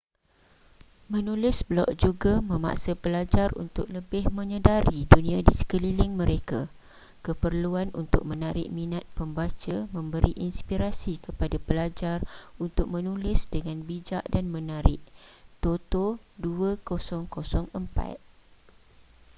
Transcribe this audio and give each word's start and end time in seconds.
menulis 1.13 1.57
blog 1.69 1.89
juga 2.05 2.33
memaksa 2.51 2.93
pelajar 3.03 3.49
untuk 3.63 3.85
lebih 3.97 4.23
menyedari 4.37 4.99
dunia 5.13 5.39
di 5.47 5.53
sekeliling 5.59 6.13
mereka.” 6.21 6.59
keperluan 7.25 7.89
untuk 8.01 8.21
menarik 8.31 8.67
minat 8.77 9.05
pembaca 9.17 9.77
memberi 9.95 10.33
inspirasi 10.47 11.13
kepada 11.25 11.57
pelajar 11.67 12.17
untuk 12.63 12.87
menulis 12.95 13.39
dengan 13.53 13.77
bijak 13.87 14.23
dan 14.33 14.45
menarik 14.55 15.01
toto 15.63 16.05
2004 16.41 17.77